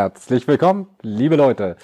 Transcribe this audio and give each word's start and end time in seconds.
Herzlich 0.00 0.46
willkommen, 0.46 0.86
liebe 1.02 1.34
Leute, 1.34 1.76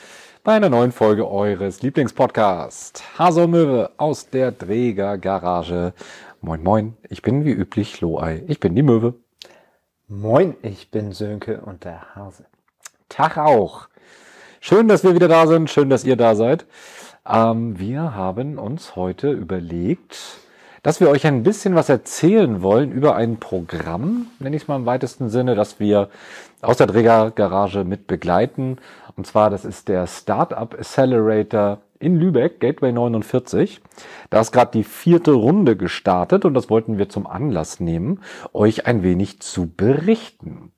bei 0.44 0.52
einer 0.52 0.68
neuen 0.68 0.92
Folge 0.92 1.28
eures 1.28 1.82
Lieblingspodcasts. 1.82 3.02
Hase 3.18 3.48
Möwe 3.48 3.90
aus 3.96 4.30
der 4.30 4.52
Dräger 4.52 5.18
Garage. 5.18 5.94
Moin, 6.40 6.62
moin, 6.62 6.96
ich 7.08 7.22
bin 7.22 7.44
wie 7.44 7.50
üblich 7.50 8.00
Loei, 8.00 8.44
ich 8.46 8.60
bin 8.60 8.76
die 8.76 8.84
Möwe. 8.84 9.14
Moin, 10.06 10.54
ich 10.62 10.92
bin 10.92 11.10
Sönke 11.10 11.62
und 11.62 11.82
der 11.82 12.14
Hase. 12.14 12.44
Tag 13.08 13.36
auch. 13.36 13.88
Schön, 14.60 14.86
dass 14.86 15.02
wir 15.02 15.16
wieder 15.16 15.26
da 15.26 15.48
sind, 15.48 15.68
schön, 15.68 15.90
dass 15.90 16.04
ihr 16.04 16.14
da 16.14 16.36
seid. 16.36 16.66
Ähm, 17.26 17.80
wir 17.80 18.14
haben 18.14 18.58
uns 18.60 18.94
heute 18.94 19.32
überlegt, 19.32 20.38
dass 20.84 21.00
wir 21.00 21.08
euch 21.08 21.26
ein 21.26 21.42
bisschen 21.42 21.74
was 21.74 21.88
erzählen 21.88 22.60
wollen 22.60 22.92
über 22.92 23.16
ein 23.16 23.38
Programm, 23.38 24.26
nenne 24.38 24.54
ich 24.54 24.62
es 24.62 24.68
mal 24.68 24.76
im 24.76 24.86
weitesten 24.86 25.30
Sinne, 25.30 25.54
das 25.54 25.80
wir 25.80 26.10
aus 26.60 26.76
der 26.76 26.86
Trägergarage 26.86 27.84
mit 27.84 28.06
begleiten. 28.06 28.76
Und 29.16 29.26
zwar, 29.26 29.48
das 29.48 29.64
ist 29.64 29.88
der 29.88 30.06
Startup 30.06 30.74
Accelerator 30.74 31.78
in 31.98 32.16
Lübeck, 32.16 32.60
Gateway 32.60 32.92
49. 32.92 33.80
Da 34.28 34.40
ist 34.40 34.52
gerade 34.52 34.72
die 34.72 34.84
vierte 34.84 35.32
Runde 35.32 35.74
gestartet 35.74 36.44
und 36.44 36.52
das 36.52 36.68
wollten 36.68 36.98
wir 36.98 37.08
zum 37.08 37.26
Anlass 37.26 37.80
nehmen, 37.80 38.20
euch 38.52 38.86
ein 38.86 39.02
wenig 39.02 39.40
zu 39.40 39.66
berichten. 39.66 40.70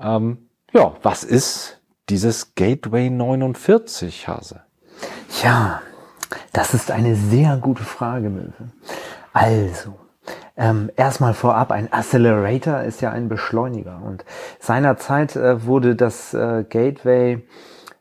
Ähm, 0.00 0.48
ja, 0.72 0.94
was 1.02 1.22
ist 1.22 1.82
dieses 2.08 2.54
Gateway 2.54 3.10
49, 3.10 4.26
Hase? 4.26 4.62
Ja, 5.42 5.82
das 6.54 6.72
ist 6.72 6.90
eine 6.90 7.14
sehr 7.14 7.58
gute 7.58 7.84
Frage, 7.84 8.30
Möwe. 8.30 8.70
Also, 9.40 9.94
ähm, 10.56 10.90
erstmal 10.96 11.32
vorab, 11.32 11.70
ein 11.70 11.92
Accelerator 11.92 12.82
ist 12.82 13.00
ja 13.00 13.12
ein 13.12 13.28
Beschleuniger 13.28 14.02
und 14.04 14.24
seinerzeit 14.58 15.36
äh, 15.36 15.64
wurde 15.64 15.94
das 15.94 16.34
äh, 16.34 16.64
Gateway 16.68 17.46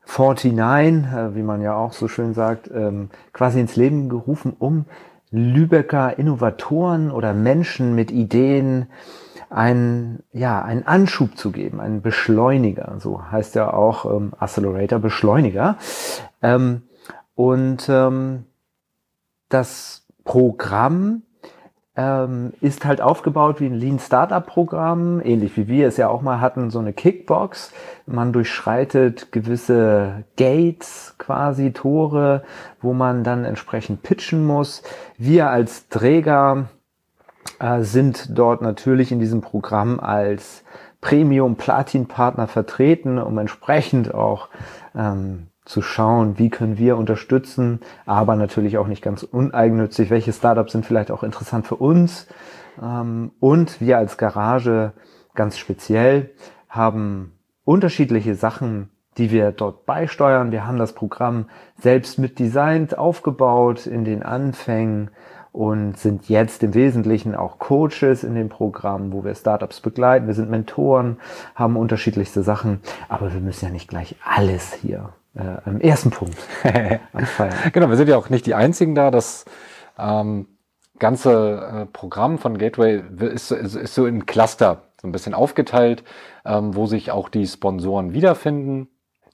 49, 0.07 1.13
äh, 1.13 1.35
wie 1.35 1.43
man 1.43 1.61
ja 1.61 1.75
auch 1.75 1.93
so 1.93 2.07
schön 2.07 2.33
sagt, 2.33 2.71
ähm, 2.73 3.11
quasi 3.33 3.59
ins 3.59 3.75
Leben 3.75 4.09
gerufen, 4.09 4.55
um 4.57 4.85
Lübecker 5.29 6.17
Innovatoren 6.17 7.11
oder 7.11 7.35
Menschen 7.35 7.93
mit 7.93 8.09
Ideen 8.09 8.87
einen, 9.51 10.23
ja, 10.33 10.63
einen 10.63 10.87
Anschub 10.87 11.37
zu 11.37 11.51
geben, 11.51 11.79
einen 11.79 12.01
Beschleuniger. 12.01 12.95
So 12.97 13.29
heißt 13.31 13.53
ja 13.53 13.71
auch 13.71 14.05
ähm, 14.05 14.33
Accelerator 14.39 14.97
Beschleuniger. 14.97 15.77
Ähm, 16.41 16.81
und 17.35 17.87
ähm, 17.89 18.45
das 19.49 20.07
Programm 20.23 21.21
ähm, 21.97 22.53
ist 22.61 22.85
halt 22.85 23.01
aufgebaut 23.01 23.59
wie 23.59 23.65
ein 23.65 23.73
Lean 23.73 23.97
Startup 23.97 24.45
Programm, 24.45 25.19
ähnlich 25.19 25.57
wie 25.57 25.67
wir 25.67 25.87
es 25.87 25.97
ja 25.97 26.07
auch 26.07 26.21
mal 26.21 26.39
hatten, 26.39 26.69
so 26.69 26.77
eine 26.77 26.93
Kickbox. 26.93 27.73
Man 28.05 28.31
durchschreitet 28.31 29.31
gewisse 29.31 30.23
Gates, 30.37 31.15
quasi 31.17 31.73
Tore, 31.73 32.43
wo 32.81 32.93
man 32.93 33.23
dann 33.23 33.43
entsprechend 33.43 34.03
pitchen 34.03 34.45
muss. 34.45 34.83
Wir 35.17 35.49
als 35.49 35.89
Träger 35.89 36.69
äh, 37.59 37.81
sind 37.81 38.37
dort 38.37 38.61
natürlich 38.61 39.11
in 39.11 39.19
diesem 39.19 39.41
Programm 39.41 39.99
als 39.99 40.63
Premium 41.07 41.55
Platin 41.55 42.07
Partner 42.07 42.47
vertreten, 42.47 43.17
um 43.17 43.37
entsprechend 43.37 44.13
auch 44.13 44.49
ähm, 44.93 45.47
zu 45.63 45.81
schauen, 45.81 46.37
wie 46.37 46.49
können 46.49 46.77
wir 46.77 46.97
unterstützen, 46.97 47.79
aber 48.05 48.35
natürlich 48.35 48.77
auch 48.77 48.87
nicht 48.87 49.01
ganz 49.01 49.23
uneigennützig, 49.23 50.09
welche 50.09 50.33
Startups 50.33 50.73
sind 50.73 50.85
vielleicht 50.85 51.09
auch 51.09 51.23
interessant 51.23 51.65
für 51.65 51.77
uns. 51.77 52.27
Ähm, 52.83 53.31
und 53.39 53.79
wir 53.79 53.97
als 53.97 54.17
Garage 54.17 54.91
ganz 55.33 55.57
speziell 55.57 56.31
haben 56.67 57.31
unterschiedliche 57.63 58.35
Sachen, 58.35 58.89
die 59.17 59.31
wir 59.31 59.53
dort 59.53 59.85
beisteuern. 59.85 60.51
Wir 60.51 60.67
haben 60.67 60.77
das 60.77 60.91
Programm 60.91 61.45
selbst 61.79 62.19
mit 62.19 62.37
designt, 62.37 62.97
aufgebaut 62.97 63.87
in 63.87 64.03
den 64.03 64.23
Anfängen 64.23 65.11
und 65.57 65.97
sind 65.97 66.29
jetzt 66.29 66.61
im 66.61 66.75
Wesentlichen 66.75 67.33
auch 67.33 67.57
Coaches 67.57 68.23
in 68.23 68.35
dem 68.35 68.47
Programm, 68.47 69.11
wo 69.11 69.23
wir 69.23 69.33
Startups 69.33 69.79
begleiten. 69.79 70.27
Wir 70.27 70.35
sind 70.35 70.51
Mentoren, 70.51 71.17
haben 71.55 71.77
unterschiedlichste 71.77 72.43
Sachen, 72.43 72.79
aber 73.09 73.33
wir 73.33 73.41
müssen 73.41 73.65
ja 73.65 73.71
nicht 73.71 73.89
gleich 73.89 74.15
alles 74.23 74.71
hier 74.75 75.13
äh, 75.33 75.67
im 75.67 75.81
ersten 75.81 76.11
Punkt 76.11 76.37
anfallen. 77.13 77.53
genau, 77.73 77.89
wir 77.89 77.97
sind 77.97 78.07
ja 78.07 78.17
auch 78.17 78.29
nicht 78.29 78.45
die 78.45 78.53
Einzigen 78.53 78.93
da. 78.93 79.09
Das 79.09 79.45
ähm, 79.97 80.45
ganze 80.99 81.31
äh, 81.33 81.85
Programm 81.87 82.37
von 82.37 82.59
Gateway 82.59 83.01
ist, 83.19 83.49
ist, 83.49 83.73
ist, 83.73 83.95
so 83.95 84.05
in 84.05 84.27
Cluster 84.27 84.83
so 85.01 85.07
ein 85.07 85.11
bisschen 85.11 85.33
aufgeteilt, 85.33 86.03
ähm, 86.45 86.75
wo 86.75 86.85
sich 86.85 87.09
auch 87.09 87.29
die 87.29 87.47
Sponsoren 87.47 88.13
wiederfinden. 88.13 88.89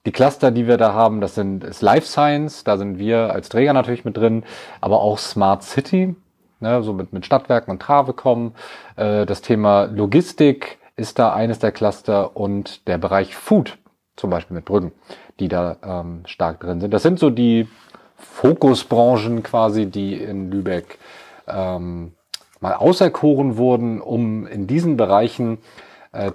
Die 0.06 0.12
Cluster, 0.12 0.50
die 0.50 0.66
wir 0.66 0.76
da 0.76 0.92
haben, 0.92 1.20
das 1.20 1.34
sind 1.34 1.64
ist 1.64 1.82
Life 1.82 2.06
Science, 2.06 2.64
da 2.64 2.76
sind 2.76 2.98
wir 2.98 3.32
als 3.32 3.48
Träger 3.48 3.72
natürlich 3.72 4.04
mit 4.04 4.16
drin, 4.16 4.44
aber 4.80 5.00
auch 5.00 5.18
Smart 5.18 5.62
City, 5.62 6.14
ne, 6.60 6.82
so 6.82 6.92
mit, 6.92 7.12
mit 7.12 7.24
Stadtwerken 7.24 7.70
und 7.70 7.80
Travecom. 7.80 8.52
Äh, 8.96 9.24
das 9.26 9.40
Thema 9.40 9.84
Logistik 9.84 10.78
ist 10.96 11.18
da 11.18 11.32
eines 11.32 11.58
der 11.58 11.72
Cluster 11.72 12.36
und 12.36 12.86
der 12.86 12.98
Bereich 12.98 13.34
Food, 13.34 13.78
zum 14.16 14.30
Beispiel 14.30 14.54
mit 14.54 14.64
Brücken 14.64 14.92
die 15.40 15.48
da 15.48 15.76
ähm, 15.82 16.22
stark 16.26 16.60
drin 16.60 16.80
sind. 16.80 16.92
Das 16.92 17.02
sind 17.02 17.18
so 17.18 17.30
die 17.30 17.68
Fokusbranchen 18.16 19.42
quasi, 19.42 19.86
die 19.86 20.14
in 20.14 20.50
Lübeck 20.50 20.98
ähm, 21.46 22.12
mal 22.60 22.74
auserkoren 22.74 23.56
wurden, 23.56 24.00
um 24.00 24.46
in 24.46 24.66
diesen 24.66 24.96
Bereichen 24.96 25.58
äh, 26.12 26.32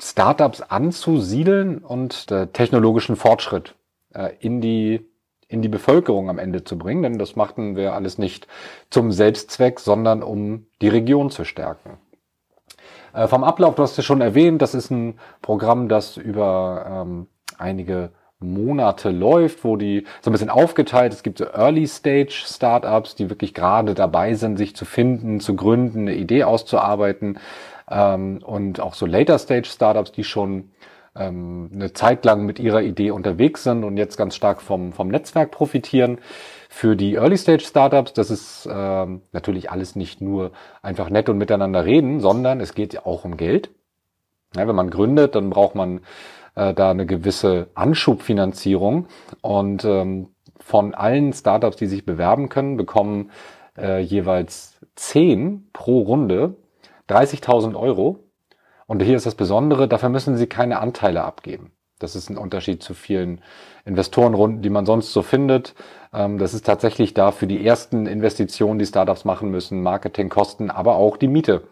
Startups 0.00 0.62
anzusiedeln 0.62 1.78
und 1.78 2.30
äh, 2.30 2.46
technologischen 2.46 3.16
Fortschritt 3.16 3.74
äh, 4.14 4.30
in 4.40 4.60
die 4.60 5.04
in 5.50 5.62
die 5.62 5.68
Bevölkerung 5.68 6.28
am 6.28 6.38
Ende 6.38 6.62
zu 6.62 6.76
bringen, 6.76 7.02
denn 7.02 7.18
das 7.18 7.34
machten 7.34 7.74
wir 7.74 7.94
alles 7.94 8.18
nicht 8.18 8.46
zum 8.90 9.12
Selbstzweck, 9.12 9.80
sondern 9.80 10.22
um 10.22 10.66
die 10.82 10.88
Region 10.88 11.30
zu 11.30 11.44
stärken. 11.44 11.96
Äh, 13.14 13.28
vom 13.28 13.44
Ablauf, 13.44 13.74
du 13.74 13.82
hast 13.82 13.98
es 13.98 14.04
schon 14.04 14.20
erwähnt, 14.20 14.60
das 14.60 14.74
ist 14.74 14.90
ein 14.90 15.18
Programm, 15.40 15.88
das 15.88 16.18
über 16.18 17.04
ähm, 17.06 17.28
einige 17.56 18.10
Monate 18.40 19.10
läuft, 19.10 19.64
wo 19.64 19.76
die 19.76 20.04
so 20.20 20.30
ein 20.30 20.32
bisschen 20.32 20.50
aufgeteilt, 20.50 21.12
es 21.12 21.22
gibt 21.22 21.38
so 21.38 21.46
Early 21.46 21.86
Stage 21.86 22.44
Startups, 22.46 23.14
die 23.14 23.30
wirklich 23.30 23.54
gerade 23.54 23.94
dabei 23.94 24.34
sind, 24.34 24.58
sich 24.58 24.76
zu 24.76 24.84
finden, 24.84 25.40
zu 25.40 25.56
gründen, 25.56 26.02
eine 26.02 26.14
Idee 26.14 26.44
auszuarbeiten 26.44 27.38
ähm, 27.90 28.40
und 28.44 28.80
auch 28.80 28.94
so 28.94 29.06
Later 29.06 29.38
Stage 29.38 29.68
Startups, 29.68 30.12
die 30.12 30.24
schon 30.24 30.70
ähm, 31.16 31.70
eine 31.72 31.92
Zeit 31.92 32.24
lang 32.24 32.46
mit 32.46 32.58
ihrer 32.58 32.82
Idee 32.82 33.10
unterwegs 33.10 33.64
sind 33.64 33.84
und 33.84 33.96
jetzt 33.96 34.16
ganz 34.16 34.34
stark 34.34 34.62
vom, 34.62 34.92
vom 34.92 35.08
Netzwerk 35.08 35.50
profitieren. 35.50 36.18
Für 36.68 36.96
die 36.96 37.14
Early 37.14 37.36
Stage 37.36 37.64
Startups, 37.64 38.12
das 38.12 38.30
ist 38.30 38.68
ähm, 38.70 39.22
natürlich 39.32 39.70
alles 39.70 39.96
nicht 39.96 40.20
nur 40.20 40.52
einfach 40.82 41.10
nett 41.10 41.28
und 41.28 41.38
miteinander 41.38 41.84
reden, 41.84 42.20
sondern 42.20 42.60
es 42.60 42.74
geht 42.74 43.06
auch 43.06 43.24
um 43.24 43.36
Geld. 43.36 43.70
Ja, 44.56 44.66
wenn 44.66 44.76
man 44.76 44.90
gründet, 44.90 45.34
dann 45.34 45.50
braucht 45.50 45.74
man 45.74 46.00
äh, 46.54 46.74
da 46.74 46.90
eine 46.90 47.06
gewisse 47.06 47.68
Anschubfinanzierung. 47.74 49.06
Und 49.40 49.84
ähm, 49.84 50.28
von 50.60 50.94
allen 50.94 51.32
Startups, 51.32 51.76
die 51.76 51.86
sich 51.86 52.04
bewerben 52.04 52.48
können, 52.48 52.76
bekommen 52.76 53.30
äh, 53.76 54.00
jeweils 54.00 54.78
10 54.96 55.68
pro 55.72 56.00
Runde 56.00 56.56
30.000 57.08 57.74
Euro. 57.74 58.20
Und 58.86 59.02
hier 59.02 59.16
ist 59.16 59.26
das 59.26 59.34
Besondere, 59.34 59.88
dafür 59.88 60.08
müssen 60.08 60.36
sie 60.36 60.46
keine 60.46 60.80
Anteile 60.80 61.22
abgeben. 61.22 61.72
Das 61.98 62.14
ist 62.14 62.30
ein 62.30 62.38
Unterschied 62.38 62.82
zu 62.82 62.94
vielen 62.94 63.42
Investorenrunden, 63.84 64.62
die 64.62 64.70
man 64.70 64.86
sonst 64.86 65.12
so 65.12 65.22
findet. 65.22 65.74
Ähm, 66.12 66.38
das 66.38 66.54
ist 66.54 66.64
tatsächlich 66.64 67.12
da 67.12 67.32
für 67.32 67.46
die 67.46 67.66
ersten 67.66 68.06
Investitionen, 68.06 68.78
die 68.78 68.86
Startups 68.86 69.24
machen 69.24 69.50
müssen, 69.50 69.82
Marketingkosten, 69.82 70.70
aber 70.70 70.94
auch 70.96 71.16
die 71.16 71.28
Miete 71.28 71.62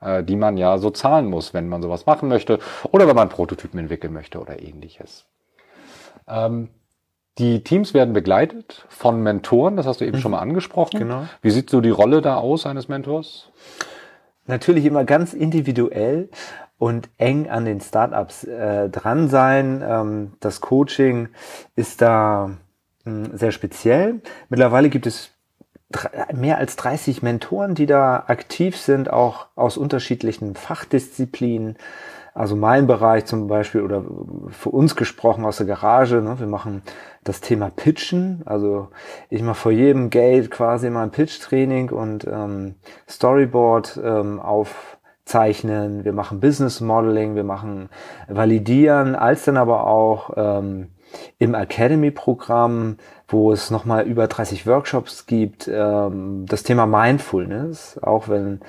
äh, 0.00 0.24
die 0.24 0.36
man 0.36 0.56
ja 0.56 0.78
so 0.78 0.90
zahlen 0.90 1.26
muss, 1.26 1.54
wenn 1.54 1.68
man 1.68 1.82
sowas 1.82 2.06
machen 2.06 2.28
möchte 2.28 2.58
oder 2.90 3.06
wenn 3.06 3.16
man 3.16 3.28
Prototypen 3.28 3.78
entwickeln 3.78 4.12
möchte 4.12 4.40
oder 4.40 4.62
ähnliches. 4.62 5.26
Ähm, 6.26 6.68
die 7.38 7.62
Teams 7.62 7.94
werden 7.94 8.12
begleitet 8.12 8.84
von 8.88 9.22
Mentoren, 9.22 9.76
das 9.76 9.86
hast 9.86 10.00
du 10.00 10.04
eben 10.04 10.16
mhm. 10.16 10.20
schon 10.20 10.32
mal 10.32 10.40
angesprochen. 10.40 10.98
Genau. 10.98 11.24
Wie 11.42 11.50
sieht 11.50 11.70
so 11.70 11.80
die 11.80 11.90
Rolle 11.90 12.20
da 12.20 12.36
aus 12.36 12.66
eines 12.66 12.88
Mentors? 12.88 13.50
Natürlich 14.46 14.84
immer 14.84 15.04
ganz 15.04 15.32
individuell 15.32 16.28
und 16.78 17.08
eng 17.18 17.48
an 17.48 17.64
den 17.64 17.80
Startups 17.80 18.44
äh, 18.44 18.88
dran 18.88 19.28
sein. 19.28 19.84
Ähm, 19.86 20.32
das 20.40 20.60
Coaching 20.60 21.28
ist 21.76 22.02
da 22.02 22.50
mh, 23.04 23.28
hm, 23.28 23.36
sehr 23.36 23.52
speziell. 23.52 24.20
Mittlerweile 24.48 24.88
gibt 24.88 25.06
es 25.06 25.30
mehr 26.32 26.58
als 26.58 26.76
30 26.76 27.22
Mentoren, 27.22 27.74
die 27.74 27.86
da 27.86 28.24
aktiv 28.28 28.76
sind, 28.76 29.10
auch 29.12 29.48
aus 29.56 29.76
unterschiedlichen 29.76 30.54
Fachdisziplinen. 30.54 31.76
Also 32.34 32.56
mein 32.56 32.86
Bereich 32.86 33.26
zum 33.26 33.48
Beispiel 33.48 33.82
oder 33.82 34.04
für 34.48 34.70
uns 34.70 34.96
gesprochen 34.96 35.44
aus 35.44 35.56
der 35.56 35.66
Garage. 35.66 36.22
Ne, 36.22 36.38
wir 36.38 36.46
machen 36.46 36.82
das 37.24 37.40
Thema 37.40 37.70
Pitchen. 37.74 38.42
Also 38.46 38.88
ich 39.28 39.42
mache 39.42 39.56
vor 39.56 39.72
jedem 39.72 40.10
Gate 40.10 40.50
quasi 40.50 40.90
mal 40.90 41.04
ein 41.04 41.10
Pitch-Training 41.10 41.90
und 41.90 42.26
ähm, 42.26 42.76
Storyboard 43.08 44.00
ähm, 44.02 44.40
auf 44.40 44.96
wir 45.32 46.12
machen 46.12 46.40
Business 46.40 46.80
Modeling, 46.80 47.36
wir 47.36 47.44
machen 47.44 47.88
Validieren, 48.26 49.14
als 49.14 49.44
dann 49.44 49.56
aber 49.58 49.86
auch 49.86 50.30
ähm, 50.36 50.88
im 51.38 51.54
Academy-Programm, 51.54 52.96
wo 53.28 53.52
es 53.52 53.70
nochmal 53.70 54.06
über 54.06 54.26
30 54.26 54.66
Workshops 54.66 55.26
gibt, 55.26 55.70
ähm, 55.72 56.46
das 56.48 56.64
Thema 56.64 56.86
Mindfulness, 56.86 57.98
auch 58.02 58.28
wenn 58.28 58.60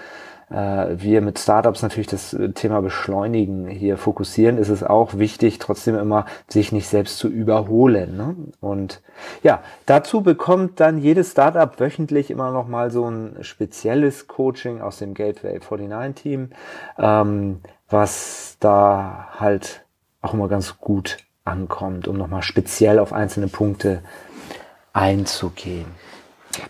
wir 0.97 1.21
mit 1.21 1.39
Startups 1.39 1.81
natürlich 1.81 2.07
das 2.07 2.33
äh, 2.33 2.51
Thema 2.51 2.81
Beschleunigen 2.81 3.67
hier 3.67 3.97
fokussieren, 3.97 4.57
ist 4.57 4.69
es 4.69 4.83
auch 4.83 5.17
wichtig, 5.17 5.59
trotzdem 5.59 5.97
immer 5.97 6.25
sich 6.47 6.71
nicht 6.71 6.87
selbst 6.87 7.17
zu 7.17 7.29
überholen. 7.29 8.17
Ne? 8.17 8.35
Und 8.59 9.01
ja, 9.43 9.61
dazu 9.85 10.21
bekommt 10.21 10.79
dann 10.79 10.97
jedes 10.97 11.31
Startup 11.31 11.79
wöchentlich 11.79 12.29
immer 12.31 12.51
noch 12.51 12.67
mal 12.67 12.91
so 12.91 13.09
ein 13.09 13.37
spezielles 13.41 14.27
Coaching 14.27 14.81
aus 14.81 14.97
dem 14.97 15.13
Gateway 15.13 15.59
49 15.59 16.21
Team, 16.21 16.49
ähm, 16.97 17.61
was 17.89 18.57
da 18.59 19.29
halt 19.39 19.85
auch 20.21 20.33
immer 20.33 20.49
ganz 20.49 20.77
gut 20.77 21.17
ankommt, 21.45 22.07
um 22.07 22.17
nochmal 22.17 22.43
speziell 22.43 22.99
auf 22.99 23.13
einzelne 23.13 23.47
Punkte 23.47 24.01
einzugehen. 24.93 25.85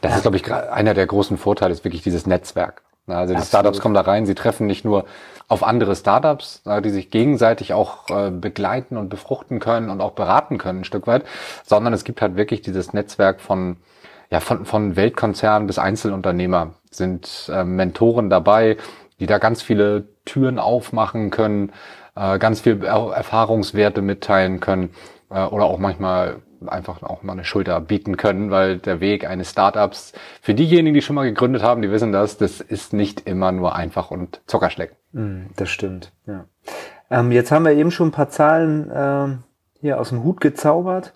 Das 0.01 0.15
ist, 0.15 0.21
glaube 0.21 0.37
ich, 0.37 0.51
einer 0.51 0.93
der 0.93 1.07
großen 1.07 1.37
Vorteile, 1.37 1.73
ist 1.73 1.83
wirklich 1.83 2.03
dieses 2.03 2.27
Netzwerk. 2.27 2.83
Also 3.11 3.33
die 3.33 3.37
Absolut. 3.37 3.47
Startups 3.47 3.79
kommen 3.79 3.95
da 3.95 4.01
rein, 4.01 4.25
sie 4.25 4.35
treffen 4.35 4.67
nicht 4.67 4.85
nur 4.85 5.05
auf 5.47 5.63
andere 5.63 5.97
Startups, 5.97 6.63
die 6.81 6.89
sich 6.89 7.11
gegenseitig 7.11 7.73
auch 7.73 8.09
äh, 8.09 8.31
begleiten 8.31 8.95
und 8.95 9.09
befruchten 9.09 9.59
können 9.59 9.89
und 9.89 9.99
auch 9.99 10.11
beraten 10.11 10.57
können 10.57 10.79
ein 10.79 10.83
Stück 10.85 11.07
weit, 11.07 11.25
sondern 11.65 11.91
es 11.91 12.05
gibt 12.05 12.21
halt 12.21 12.37
wirklich 12.37 12.61
dieses 12.61 12.93
Netzwerk 12.93 13.41
von 13.41 13.75
ja 14.29 14.39
von 14.39 14.65
von 14.65 14.95
Weltkonzernen 14.95 15.67
bis 15.67 15.77
Einzelunternehmer 15.77 16.75
sind 16.89 17.51
äh, 17.53 17.65
Mentoren 17.65 18.29
dabei, 18.29 18.77
die 19.19 19.25
da 19.25 19.39
ganz 19.39 19.61
viele 19.61 20.05
Türen 20.23 20.57
aufmachen 20.57 21.31
können, 21.31 21.73
äh, 22.15 22.39
ganz 22.39 22.61
viel 22.61 22.81
Erfahrungswerte 22.85 24.01
mitteilen 24.01 24.61
können 24.61 24.91
oder 25.29 25.63
auch 25.63 25.77
manchmal 25.77 26.41
einfach 26.67 27.03
auch 27.03 27.23
mal 27.23 27.33
eine 27.33 27.43
Schulter 27.43 27.79
bieten 27.81 28.17
können, 28.17 28.51
weil 28.51 28.77
der 28.77 28.99
Weg 28.99 29.27
eines 29.27 29.51
Startups 29.51 30.13
für 30.41 30.53
diejenigen, 30.53 30.93
die 30.93 31.01
schon 31.01 31.15
mal 31.15 31.25
gegründet 31.25 31.63
haben, 31.63 31.81
die 31.81 31.91
wissen 31.91 32.11
das, 32.11 32.37
das 32.37 32.61
ist 32.61 32.93
nicht 32.93 33.27
immer 33.27 33.51
nur 33.51 33.75
einfach 33.75 34.11
und 34.11 34.41
Zuckerschlecken. 34.47 34.95
Mm, 35.13 35.47
das 35.55 35.69
stimmt, 35.69 36.11
ja. 36.25 36.45
Ähm, 37.09 37.31
jetzt 37.31 37.51
haben 37.51 37.65
wir 37.65 37.73
eben 37.73 37.91
schon 37.91 38.09
ein 38.09 38.11
paar 38.11 38.29
Zahlen 38.29 38.89
äh, 38.89 39.37
hier 39.81 39.99
aus 39.99 40.09
dem 40.09 40.23
Hut 40.23 40.39
gezaubert 40.39 41.13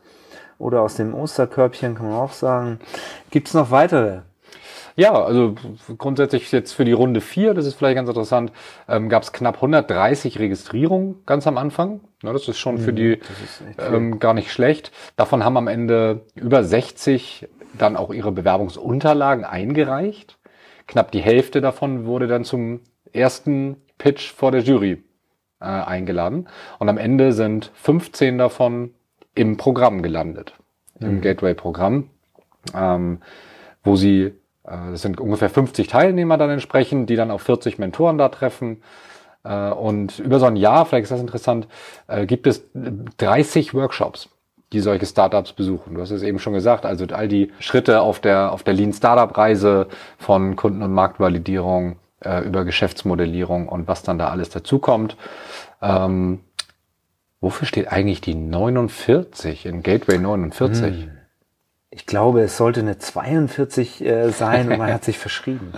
oder 0.58 0.82
aus 0.82 0.96
dem 0.96 1.14
Osterkörbchen, 1.14 1.96
kann 1.96 2.10
man 2.10 2.16
auch 2.16 2.34
sagen. 2.34 2.80
Gibt 3.30 3.48
es 3.48 3.54
noch 3.54 3.72
weitere 3.72 4.22
ja, 4.96 5.14
also 5.14 5.56
grundsätzlich 5.98 6.52
jetzt 6.52 6.72
für 6.72 6.86
die 6.86 6.94
Runde 6.94 7.20
4, 7.20 7.54
das 7.54 7.66
ist 7.66 7.76
vielleicht 7.76 7.96
ganz 7.96 8.08
interessant, 8.08 8.52
ähm, 8.88 9.10
gab 9.10 9.24
es 9.24 9.34
knapp 9.34 9.56
130 9.56 10.40
Registrierungen 10.40 11.26
ganz 11.26 11.48
am 11.48 11.58
Anfang. 11.58 12.00
Ja, 12.24 12.32
das 12.32 12.48
ist 12.48 12.58
schon 12.58 12.78
für 12.78 12.92
mhm, 12.92 12.96
die 12.96 13.20
ähm, 13.78 14.20
gar 14.20 14.34
nicht 14.34 14.52
schlecht. 14.52 14.92
Davon 15.18 15.44
haben 15.44 15.58
am 15.58 15.68
Ende 15.68 16.22
über 16.36 16.64
60 16.64 17.48
dann 17.78 17.98
auch 17.98 18.14
ihre 18.14 18.32
Bewerbungsunterlagen 18.32 19.44
eingereicht. 19.44 20.38
Knapp 20.88 21.12
die 21.12 21.22
Hälfte 21.22 21.62
davon 21.62 22.06
wurde 22.06 22.28
dann 22.28 22.46
zum 22.46 22.80
ersten 23.12 23.78
Pitch 23.98 24.32
vor 24.32 24.52
der 24.52 24.62
Jury 24.62 25.04
äh, 25.60 25.66
eingeladen. 25.66 26.48
Und 26.80 26.88
am 26.90 26.98
Ende 26.98 27.34
sind 27.34 27.72
15 27.76 28.38
davon 28.38 28.94
im 29.34 29.58
Programm 29.58 30.02
gelandet, 30.02 30.54
mhm. 31.00 31.08
im 31.08 31.22
Gateway-Programm, 31.22 32.10
ähm, 32.74 33.20
wo 33.84 33.98
sie 33.98 34.34
das 34.66 35.02
sind 35.02 35.20
ungefähr 35.20 35.50
50 35.50 35.88
Teilnehmer 35.88 36.38
dann 36.38 36.50
entsprechend, 36.50 37.10
die 37.10 37.16
dann 37.16 37.32
auf 37.32 37.42
40 37.44 37.78
Mentoren 37.78 38.18
da 38.18 38.30
treffen. 38.30 38.82
Äh, 39.44 39.70
und 39.70 40.20
über 40.20 40.40
so 40.40 40.46
ein 40.46 40.56
Jahr, 40.56 40.86
vielleicht 40.86 41.04
ist 41.04 41.12
das 41.12 41.22
interessant, 41.22 41.68
äh, 42.08 42.26
gibt 42.26 42.48
es 42.48 42.64
30 42.74 43.74
Workshops, 43.74 44.30
die 44.74 44.80
solche 44.80 45.06
Startups 45.06 45.54
besuchen. 45.54 45.96
Du 45.96 46.02
hast 46.02 46.12
es 46.12 46.24
eben 46.24 46.40
schon 46.40 46.54
gesagt, 46.54 46.86
also 46.86 47.06
all 47.12 47.28
die 47.28 47.52
Schritte 47.60 48.02
auf 48.02 48.20
der, 48.20 48.52
auf 48.52 48.64
der 48.64 48.74
Lean 48.74 48.94
Startup 48.94 49.38
Reise 49.38 49.88
von 50.18 50.56
Kunden- 50.56 50.82
und 50.82 50.94
Marktvalidierung 50.94 51.98
über 52.44 52.66
Geschäftsmodellierung 52.66 53.70
und 53.70 53.88
was 53.88 54.02
dann 54.02 54.18
da 54.18 54.30
alles 54.30 54.50
dazukommt. 54.50 55.16
Ähm, 55.80 56.40
wofür 57.40 57.68
steht 57.68 57.92
eigentlich 57.92 58.22
die 58.22 58.34
49 58.34 59.68
in 59.68 59.84
Gateway 59.84 60.18
49? 60.18 61.04
Hm. 61.04 61.15
Ich 61.96 62.06
glaube, 62.06 62.42
es 62.42 62.58
sollte 62.58 62.82
eine 62.82 62.98
42 62.98 64.04
äh, 64.04 64.30
sein 64.30 64.70
und 64.70 64.78
man 64.78 64.92
hat 64.94 65.06
sich 65.06 65.18
verschrieben. 65.18 65.72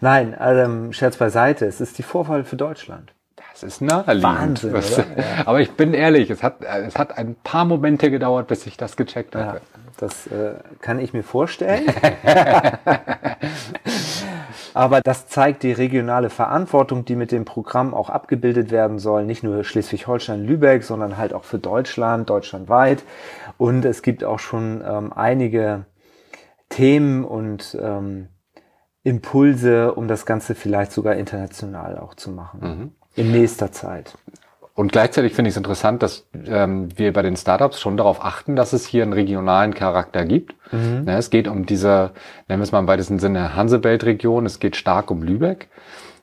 Nein, 0.00 0.32
also, 0.32 0.92
Scherz 0.92 1.16
beiseite, 1.16 1.66
es 1.66 1.80
ist 1.80 1.98
die 1.98 2.04
Vorwahl 2.04 2.44
für 2.44 2.54
Deutschland. 2.54 3.12
Das 3.34 3.64
ist 3.64 3.80
naheliegend. 3.80 4.22
Wahnsinn, 4.22 4.72
Was, 4.72 4.92
oder? 4.94 5.04
Ja. 5.16 5.24
Aber 5.46 5.60
ich 5.60 5.72
bin 5.72 5.92
ehrlich, 5.92 6.30
es 6.30 6.44
hat, 6.44 6.62
es 6.62 6.96
hat 6.96 7.18
ein 7.18 7.34
paar 7.42 7.64
Momente 7.64 8.12
gedauert, 8.12 8.46
bis 8.46 8.66
ich 8.66 8.76
das 8.76 8.96
gecheckt 8.96 9.34
habe. 9.34 9.56
Ja, 9.56 9.62
das 9.96 10.28
äh, 10.28 10.54
kann 10.80 11.00
ich 11.00 11.12
mir 11.12 11.24
vorstellen. 11.24 11.86
Aber 14.74 15.00
das 15.00 15.26
zeigt 15.28 15.62
die 15.62 15.72
regionale 15.72 16.30
Verantwortung, 16.30 17.04
die 17.04 17.16
mit 17.16 17.32
dem 17.32 17.44
Programm 17.44 17.94
auch 17.94 18.10
abgebildet 18.10 18.70
werden 18.70 18.98
soll. 18.98 19.24
Nicht 19.24 19.42
nur 19.42 19.64
Schleswig-Holstein, 19.64 20.44
Lübeck, 20.44 20.84
sondern 20.84 21.16
halt 21.16 21.32
auch 21.32 21.44
für 21.44 21.58
Deutschland, 21.58 22.30
deutschlandweit. 22.30 23.02
Und 23.58 23.84
es 23.84 24.02
gibt 24.02 24.24
auch 24.24 24.38
schon 24.38 24.82
ähm, 24.86 25.12
einige 25.12 25.86
Themen 26.68 27.24
und 27.24 27.76
ähm, 27.80 28.28
Impulse, 29.02 29.94
um 29.94 30.08
das 30.08 30.26
Ganze 30.26 30.54
vielleicht 30.54 30.92
sogar 30.92 31.14
international 31.14 31.98
auch 31.98 32.14
zu 32.14 32.30
machen. 32.30 32.60
Mhm. 32.60 32.92
In 33.16 33.30
nächster 33.30 33.70
Zeit. 33.70 34.16
Und 34.74 34.90
gleichzeitig 34.90 35.34
finde 35.34 35.48
ich 35.48 35.52
es 35.52 35.56
interessant, 35.56 36.02
dass 36.02 36.26
ähm, 36.46 36.88
wir 36.96 37.12
bei 37.12 37.22
den 37.22 37.36
Startups 37.36 37.80
schon 37.80 37.96
darauf 37.96 38.24
achten, 38.24 38.56
dass 38.56 38.72
es 38.72 38.86
hier 38.86 39.04
einen 39.04 39.12
regionalen 39.12 39.72
Charakter 39.72 40.24
gibt. 40.24 40.56
Mhm. 40.72 41.04
Ja, 41.06 41.16
es 41.16 41.30
geht 41.30 41.46
um 41.46 41.64
diese, 41.64 42.10
nennen 42.48 42.60
wir 42.60 42.64
es 42.64 42.72
mal 42.72 42.80
im 42.80 42.88
weitesten 42.88 43.20
Sinne, 43.20 43.54
Hansebelt-Region. 43.54 44.46
Es 44.46 44.58
geht 44.58 44.74
stark 44.74 45.12
um 45.12 45.22
Lübeck. 45.22 45.68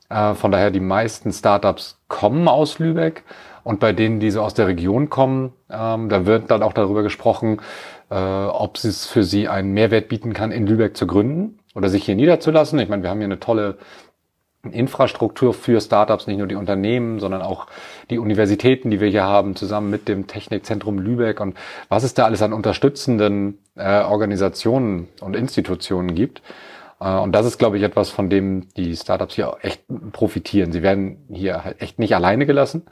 Äh, 0.09 0.33
von 0.33 0.51
daher 0.51 0.69
die 0.69 0.81
meisten 0.81 1.31
Startups 1.31 2.01
kommen 2.09 2.49
aus 2.49 2.77
Lübeck. 2.79 3.23
Und 3.63 3.79
bei 3.79 3.93
denen, 3.93 4.19
die 4.19 4.31
so 4.31 4.41
aus 4.41 4.53
der 4.53 4.67
Region 4.67 5.09
kommen, 5.09 5.53
ähm, 5.69 6.09
da 6.09 6.25
wird 6.25 6.51
dann 6.51 6.63
auch 6.63 6.73
darüber 6.73 7.03
gesprochen, 7.03 7.61
äh, 8.09 8.15
ob 8.15 8.75
es 8.83 9.05
für 9.05 9.23
sie 9.23 9.47
einen 9.47 9.71
Mehrwert 9.71 10.09
bieten 10.09 10.33
kann, 10.33 10.51
in 10.51 10.67
Lübeck 10.67 10.97
zu 10.97 11.07
gründen 11.07 11.59
oder 11.73 11.87
sich 11.87 12.03
hier 12.03 12.15
niederzulassen. 12.15 12.79
Ich 12.79 12.89
meine, 12.89 13.03
wir 13.03 13.09
haben 13.09 13.19
hier 13.19 13.25
eine 13.25 13.39
tolle 13.39 13.77
Infrastruktur 14.69 15.53
für 15.53 15.81
Startups, 15.81 16.27
nicht 16.27 16.37
nur 16.37 16.47
die 16.47 16.55
Unternehmen, 16.55 17.19
sondern 17.19 17.41
auch 17.41 17.67
die 18.09 18.19
Universitäten, 18.19 18.91
die 18.91 18.99
wir 18.99 19.09
hier 19.09 19.23
haben, 19.23 19.55
zusammen 19.55 19.89
mit 19.89 20.07
dem 20.07 20.27
Technikzentrum 20.27 20.99
Lübeck 20.99 21.39
und 21.39 21.57
was 21.89 22.03
es 22.03 22.13
da 22.13 22.25
alles 22.25 22.41
an 22.41 22.53
unterstützenden 22.53 23.57
äh, 23.75 24.01
Organisationen 24.03 25.07
und 25.19 25.35
Institutionen 25.35 26.13
gibt. 26.13 26.43
Äh, 26.99 27.09
und 27.17 27.31
das 27.31 27.45
ist, 27.45 27.57
glaube 27.57 27.77
ich, 27.77 27.83
etwas, 27.83 28.11
von 28.11 28.29
dem 28.29 28.67
die 28.75 28.95
Startups 28.95 29.35
hier 29.35 29.57
echt 29.61 29.83
profitieren. 30.11 30.71
Sie 30.71 30.83
werden 30.83 31.25
hier 31.31 31.63
halt 31.63 31.81
echt 31.81 31.97
nicht 31.97 32.15
alleine 32.15 32.45
gelassen, 32.45 32.83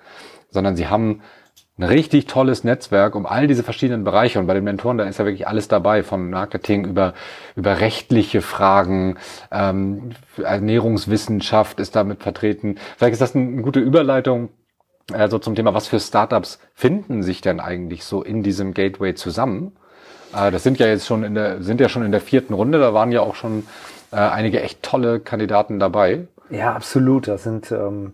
sondern 0.50 0.76
sie 0.76 0.88
haben 0.88 1.22
ein 1.80 1.84
richtig 1.84 2.26
tolles 2.26 2.66
Netzwerk 2.66 3.16
um 3.16 3.26
all 3.26 3.48
diese 3.48 3.64
verschiedenen 3.64 4.04
Bereiche. 4.04 4.38
Und 4.38 4.48
bei 4.48 4.54
den 4.54 4.66
Mentoren, 4.66 4.98
da 4.98 5.06
ist 5.06 5.18
ja 5.18 5.26
wirklich 5.26 5.48
alles 5.48 5.70
dabei, 5.70 6.04
von 6.04 6.30
Marketing 6.30 6.86
über, 6.86 7.14
über 7.56 7.80
rechtliche 7.80 8.42
Fragen, 8.42 9.18
ähm, 9.50 10.12
Ernährungswissenschaft 10.38 11.80
ist 11.80 11.96
damit 11.96 12.22
vertreten. 12.22 12.76
Vielleicht 12.98 13.14
ist 13.14 13.22
das 13.22 13.36
eine 13.36 13.62
gute 13.62 13.80
Überleitung 13.80 14.50
also 15.12 15.40
zum 15.40 15.56
Thema, 15.56 15.74
was 15.74 15.88
für 15.88 16.00
Startups 16.00 16.60
finden 16.76 17.24
sich 17.24 17.42
denn 17.42 17.60
eigentlich 17.60 18.04
so 18.04 18.22
in 18.22 18.44
diesem 18.44 18.76
Gateway 18.76 19.16
zusammen? 19.16 19.72
Äh, 20.36 20.52
das 20.52 20.64
sind 20.64 20.80
ja 20.80 20.88
jetzt 20.88 21.08
schon 21.08 21.24
in 21.24 21.34
der, 21.34 21.64
sind 21.64 21.82
ja 21.82 21.90
schon 21.90 22.04
in 22.04 22.12
der 22.12 22.22
vierten 22.22 22.54
Runde, 22.54 22.80
da 22.80 22.94
waren 22.94 23.12
ja 23.12 23.22
auch 23.22 23.36
schon 23.36 23.66
äh, 24.12 24.18
einige 24.18 24.62
echt 24.62 24.84
tolle 24.84 25.20
Kandidaten 25.20 25.80
dabei. 25.80 26.28
Ja, 26.52 26.74
absolut. 26.74 27.28
Das 27.28 27.44
sind, 27.44 27.72
ähm, 27.72 28.14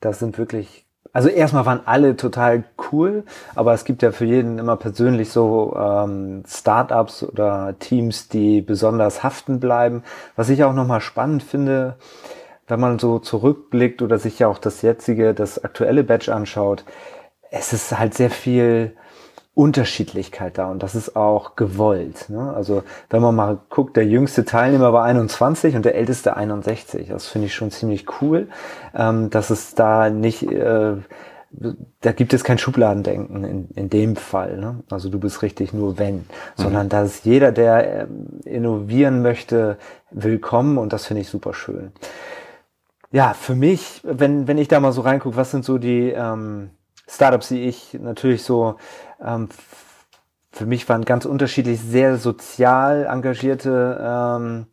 das 0.00 0.18
sind 0.18 0.38
wirklich 0.38 0.84
also 1.12 1.28
erstmal 1.28 1.66
waren 1.66 1.80
alle 1.86 2.16
total 2.16 2.64
cool, 2.92 3.24
aber 3.54 3.74
es 3.74 3.84
gibt 3.84 4.02
ja 4.02 4.12
für 4.12 4.24
jeden 4.24 4.58
immer 4.58 4.76
persönlich 4.76 5.30
so 5.30 5.76
ähm, 5.76 6.42
Startups 6.46 7.22
oder 7.22 7.74
Teams, 7.78 8.28
die 8.28 8.60
besonders 8.60 9.22
haften 9.22 9.60
bleiben. 9.60 10.02
Was 10.36 10.48
ich 10.48 10.64
auch 10.64 10.74
nochmal 10.74 11.00
spannend 11.00 11.42
finde, 11.42 11.96
wenn 12.68 12.80
man 12.80 12.98
so 12.98 13.18
zurückblickt 13.18 14.02
oder 14.02 14.18
sich 14.18 14.38
ja 14.38 14.48
auch 14.48 14.58
das 14.58 14.82
jetzige, 14.82 15.34
das 15.34 15.62
aktuelle 15.62 16.04
Batch 16.04 16.28
anschaut, 16.28 16.84
es 17.50 17.72
ist 17.72 17.98
halt 17.98 18.14
sehr 18.14 18.30
viel 18.30 18.94
Unterschiedlichkeit 19.54 20.56
da 20.58 20.70
und 20.70 20.82
das 20.82 20.94
ist 20.94 21.16
auch 21.16 21.56
gewollt. 21.56 22.30
Ne? 22.30 22.52
Also 22.54 22.84
wenn 23.10 23.20
man 23.20 23.34
mal 23.34 23.58
guckt, 23.68 23.96
der 23.96 24.06
jüngste 24.06 24.44
Teilnehmer 24.44 24.92
war 24.92 25.04
21 25.04 25.74
und 25.74 25.84
der 25.84 25.96
älteste 25.96 26.36
61. 26.36 27.08
Das 27.08 27.26
finde 27.26 27.46
ich 27.46 27.54
schon 27.54 27.70
ziemlich 27.70 28.06
cool, 28.22 28.48
ähm, 28.94 29.28
dass 29.28 29.50
es 29.50 29.74
da 29.74 30.08
nicht, 30.08 30.44
äh, 30.44 30.94
da 32.00 32.12
gibt 32.12 32.32
es 32.32 32.44
kein 32.44 32.58
Schubladendenken 32.58 33.44
in, 33.44 33.68
in 33.70 33.90
dem 33.90 34.16
Fall. 34.16 34.56
Ne? 34.56 34.82
Also 34.90 35.08
du 35.08 35.18
bist 35.18 35.42
richtig 35.42 35.72
nur 35.72 35.98
wenn, 35.98 36.16
mhm. 36.16 36.24
sondern 36.56 36.88
da 36.88 37.02
ist 37.02 37.24
jeder, 37.24 37.52
der 37.52 38.02
äh, 38.02 38.06
innovieren 38.44 39.22
möchte, 39.22 39.78
willkommen 40.10 40.78
und 40.78 40.92
das 40.92 41.06
finde 41.06 41.22
ich 41.22 41.28
super 41.28 41.54
schön. 41.54 41.92
Ja, 43.12 43.34
für 43.34 43.56
mich, 43.56 44.00
wenn, 44.04 44.46
wenn 44.46 44.58
ich 44.58 44.68
da 44.68 44.78
mal 44.78 44.92
so 44.92 45.00
reingucke, 45.00 45.36
was 45.36 45.50
sind 45.50 45.64
so 45.64 45.78
die 45.78 46.10
ähm, 46.10 46.70
Startups, 47.08 47.48
die 47.48 47.64
ich 47.64 47.98
natürlich 48.00 48.44
so 48.44 48.76
ähm, 49.20 49.48
für 50.52 50.66
mich 50.66 50.88
waren 50.88 51.04
ganz 51.04 51.24
unterschiedlich 51.24 51.80
sehr 51.80 52.16
sozial 52.16 53.06
engagierte 53.06 54.00
ähm, 54.02 54.66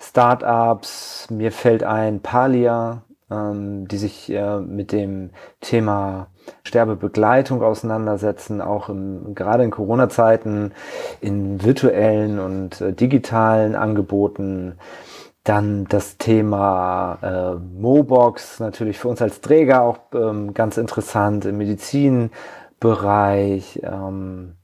Startups. 0.00 1.28
Mir 1.30 1.52
fällt 1.52 1.84
ein 1.84 2.20
Palia, 2.20 3.02
ähm, 3.30 3.88
die 3.88 3.98
sich 3.98 4.30
äh, 4.30 4.58
mit 4.60 4.92
dem 4.92 5.30
Thema 5.60 6.28
Sterbebegleitung 6.64 7.62
auseinandersetzen, 7.62 8.60
auch 8.60 8.88
im, 8.88 9.34
gerade 9.34 9.64
in 9.64 9.70
Corona-Zeiten 9.70 10.72
in 11.20 11.62
virtuellen 11.62 12.38
und 12.38 12.80
äh, 12.80 12.92
digitalen 12.92 13.74
Angeboten. 13.74 14.76
Dann 15.42 15.84
das 15.88 16.16
Thema 16.16 17.18
äh, 17.22 17.54
Mobox, 17.56 18.60
natürlich 18.60 18.98
für 18.98 19.08
uns 19.08 19.20
als 19.20 19.42
Träger 19.42 19.82
auch 19.82 19.98
ähm, 20.14 20.54
ganz 20.54 20.78
interessant 20.78 21.44
im 21.44 21.58
Medizinbereich. 21.58 22.30
Ähm, 23.82 24.54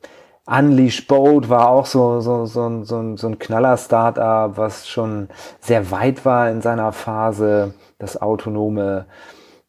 Unleash 0.51 1.07
Boat 1.07 1.49
war 1.49 1.69
auch 1.69 1.87
so, 1.87 2.21
so, 2.21 2.45
so, 2.45 2.83
so, 2.83 3.17
so 3.17 3.27
ein 3.29 3.39
Knaller-Startup, 3.39 4.57
was 4.57 4.89
schon 4.89 5.29
sehr 5.61 5.93
weit 5.93 6.25
war 6.25 6.51
in 6.51 6.61
seiner 6.61 6.93
Phase. 6.93 7.75
Das 7.99 8.21
autonome 8.21 9.07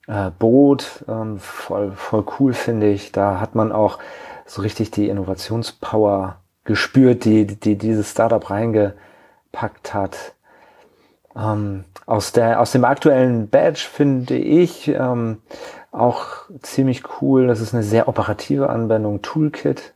äh, 0.08 0.32
Boot, 0.40 1.06
ähm, 1.08 1.38
voll, 1.38 1.92
voll 1.92 2.26
cool 2.40 2.54
finde 2.54 2.90
ich. 2.90 3.12
Da 3.12 3.40
hat 3.40 3.54
man 3.54 3.72
auch 3.72 4.00
so 4.48 4.64
richtig 4.64 4.90
die 4.90 5.08
Innovationspower 5.08 6.38
gespürt, 6.64 7.26
die, 7.26 7.46
die 7.46 7.78
dieses 7.78 8.10
Startup 8.10 8.50
reingepackt 8.50 9.94
hat. 9.94 10.34
Ähm, 11.36 11.84
aus, 12.08 12.32
der, 12.32 12.60
aus 12.60 12.72
dem 12.72 12.86
aktuellen 12.86 13.50
Badge 13.50 13.88
finde 13.88 14.36
ich 14.36 14.88
ähm, 14.88 15.44
auch 15.92 16.50
ziemlich 16.62 17.04
cool. 17.22 17.46
Das 17.46 17.62
ist 17.62 17.76
eine 17.76 17.84
sehr 17.84 18.08
operative 18.08 18.70
Anwendung, 18.70 19.22
Toolkit 19.22 19.94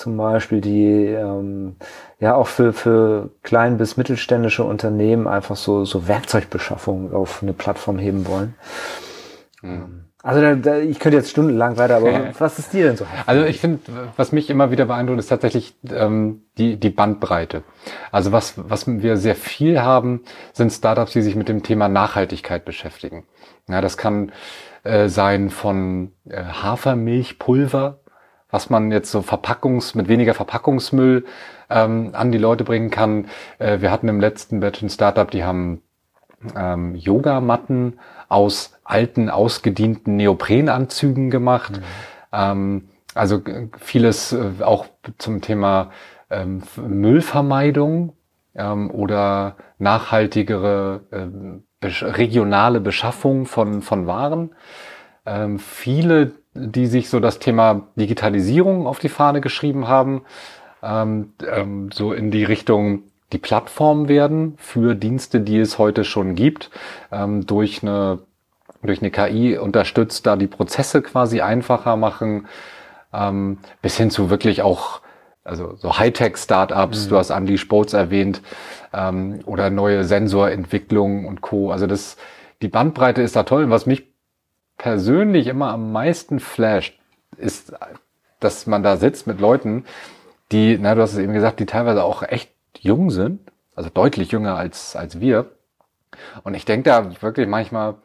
zum 0.00 0.16
Beispiel, 0.16 0.60
die 0.60 1.06
ähm, 1.06 1.76
ja 2.18 2.34
auch 2.34 2.46
für, 2.46 2.72
für 2.72 3.30
klein 3.42 3.76
bis 3.76 3.96
mittelständische 3.96 4.64
Unternehmen 4.64 5.28
einfach 5.28 5.56
so, 5.56 5.84
so 5.84 6.08
Werkzeugbeschaffung 6.08 7.12
auf 7.12 7.42
eine 7.42 7.52
Plattform 7.52 7.98
heben 7.98 8.26
wollen. 8.26 8.54
Mhm. 9.62 10.06
Also 10.22 10.40
da, 10.42 10.54
da, 10.54 10.78
ich 10.78 10.98
könnte 10.98 11.16
jetzt 11.16 11.30
stundenlang 11.30 11.78
weiter, 11.78 11.96
aber 11.96 12.32
was 12.38 12.58
ist 12.58 12.74
dir 12.74 12.84
denn 12.84 12.96
so? 12.96 13.06
Also 13.24 13.44
ich 13.44 13.58
finde, 13.58 13.80
was 14.16 14.32
mich 14.32 14.50
immer 14.50 14.70
wieder 14.70 14.84
beeindruckt, 14.84 15.18
ist 15.18 15.28
tatsächlich 15.28 15.74
ähm, 15.90 16.42
die, 16.58 16.76
die 16.76 16.90
Bandbreite. 16.90 17.62
Also 18.12 18.30
was, 18.30 18.54
was 18.56 18.86
wir 18.86 19.16
sehr 19.16 19.34
viel 19.34 19.80
haben, 19.80 20.22
sind 20.52 20.72
Startups, 20.72 21.12
die 21.12 21.22
sich 21.22 21.36
mit 21.36 21.48
dem 21.48 21.62
Thema 21.62 21.88
Nachhaltigkeit 21.88 22.66
beschäftigen. 22.66 23.24
Ja, 23.66 23.80
das 23.80 23.96
kann 23.96 24.32
äh, 24.82 25.08
sein 25.08 25.48
von 25.48 26.12
äh, 26.28 26.42
Hafermilchpulver 26.42 27.99
was 28.50 28.70
man 28.70 28.90
jetzt 28.92 29.10
so 29.10 29.22
Verpackungs, 29.22 29.94
mit 29.94 30.08
weniger 30.08 30.34
Verpackungsmüll 30.34 31.24
ähm, 31.68 32.10
an 32.12 32.32
die 32.32 32.38
Leute 32.38 32.64
bringen 32.64 32.90
kann. 32.90 33.26
Äh, 33.58 33.80
wir 33.80 33.90
hatten 33.90 34.08
im 34.08 34.20
letzten 34.20 34.60
Batch 34.60 34.82
ein 34.82 34.90
Startup, 34.90 35.30
die 35.30 35.44
haben 35.44 35.82
ähm, 36.56 36.94
Yogamatten 36.94 37.98
aus 38.28 38.78
alten, 38.84 39.30
ausgedienten 39.30 40.16
Neoprenanzügen 40.16 41.30
gemacht. 41.30 41.78
Mhm. 41.78 41.84
Ähm, 42.32 42.88
also 43.14 43.42
vieles 43.78 44.32
äh, 44.32 44.62
auch 44.62 44.86
zum 45.18 45.40
Thema 45.40 45.90
ähm, 46.30 46.62
Müllvermeidung 46.76 48.12
ähm, 48.54 48.90
oder 48.90 49.56
nachhaltigere 49.78 51.00
äh, 51.10 51.86
regionale 52.04 52.80
Beschaffung 52.80 53.46
von, 53.46 53.82
von 53.82 54.06
Waren. 54.06 54.54
Ähm, 55.26 55.58
viele 55.58 56.32
die 56.54 56.86
sich 56.86 57.08
so 57.08 57.20
das 57.20 57.38
Thema 57.38 57.88
Digitalisierung 57.96 58.86
auf 58.86 58.98
die 58.98 59.08
Fahne 59.08 59.40
geschrieben 59.40 59.88
haben, 59.88 60.22
ähm, 60.82 61.32
ähm, 61.46 61.90
so 61.92 62.12
in 62.12 62.30
die 62.30 62.44
Richtung 62.44 63.04
die 63.32 63.38
Plattform 63.38 64.08
werden 64.08 64.54
für 64.58 64.94
Dienste, 64.94 65.40
die 65.40 65.58
es 65.58 65.78
heute 65.78 66.04
schon 66.04 66.34
gibt, 66.34 66.70
ähm, 67.12 67.46
durch 67.46 67.82
eine 67.82 68.20
durch 68.82 69.02
eine 69.02 69.10
KI 69.10 69.58
unterstützt, 69.58 70.26
da 70.26 70.36
die 70.36 70.46
Prozesse 70.46 71.02
quasi 71.02 71.42
einfacher 71.42 71.96
machen, 71.96 72.48
ähm, 73.12 73.58
bis 73.82 73.98
hin 73.98 74.10
zu 74.10 74.30
wirklich 74.30 74.62
auch 74.62 75.02
also 75.44 75.74
so 75.76 75.98
Hightech-Startups, 75.98 77.06
mhm. 77.06 77.08
du 77.10 77.16
hast 77.16 77.30
Andy 77.30 77.58
Spots 77.58 77.92
erwähnt, 77.92 78.42
ähm, 78.92 79.40
oder 79.46 79.70
neue 79.70 80.04
Sensorentwicklung 80.04 81.26
und 81.26 81.40
Co. 81.40 81.70
Also 81.70 81.86
das, 81.86 82.16
die 82.62 82.68
Bandbreite 82.68 83.22
ist 83.22 83.36
da 83.36 83.42
toll. 83.42 83.64
Und 83.64 83.70
was 83.70 83.86
mich 83.86 84.09
persönlich 84.80 85.46
immer 85.46 85.70
am 85.72 85.92
meisten 85.92 86.40
flasht, 86.40 86.98
ist, 87.36 87.74
dass 88.40 88.66
man 88.66 88.82
da 88.82 88.96
sitzt 88.96 89.26
mit 89.26 89.38
Leuten, 89.38 89.84
die, 90.52 90.78
na, 90.80 90.94
du 90.94 91.02
hast 91.02 91.12
es 91.12 91.18
eben 91.18 91.34
gesagt, 91.34 91.60
die 91.60 91.66
teilweise 91.66 92.02
auch 92.02 92.22
echt 92.22 92.50
jung 92.78 93.10
sind, 93.10 93.40
also 93.74 93.90
deutlich 93.90 94.32
jünger 94.32 94.56
als, 94.56 94.96
als 94.96 95.20
wir. 95.20 95.50
Und 96.44 96.54
ich 96.54 96.64
denke 96.64 96.88
da 96.88 97.22
wirklich 97.22 97.46
manchmal, 97.46 97.96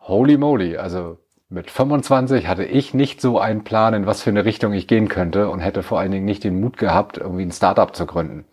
holy 0.00 0.36
moly, 0.36 0.78
also 0.78 1.18
mit 1.48 1.70
25 1.70 2.48
hatte 2.48 2.64
ich 2.64 2.92
nicht 2.92 3.20
so 3.20 3.38
einen 3.38 3.62
Plan, 3.62 3.94
in 3.94 4.04
was 4.04 4.20
für 4.20 4.30
eine 4.30 4.44
Richtung 4.44 4.72
ich 4.72 4.88
gehen 4.88 5.08
könnte 5.08 5.48
und 5.48 5.60
hätte 5.60 5.84
vor 5.84 6.00
allen 6.00 6.10
Dingen 6.10 6.24
nicht 6.24 6.42
den 6.42 6.60
Mut 6.60 6.76
gehabt, 6.76 7.18
irgendwie 7.18 7.44
ein 7.44 7.52
Startup 7.52 7.94
zu 7.94 8.04
gründen. 8.04 8.46